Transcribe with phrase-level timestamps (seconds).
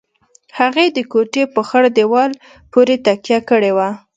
[0.59, 2.31] هغې د کوټې په خړ دېوال
[2.71, 3.89] پورې تکيه کړې وه.